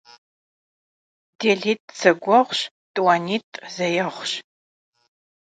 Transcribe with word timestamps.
Dêlit' 1.39 1.93
zegueğuş, 1.99 2.59
t'uanit' 2.93 3.55
zeêğuş. 3.75 4.31